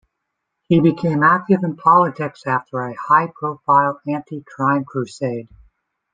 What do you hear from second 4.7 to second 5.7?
crusade.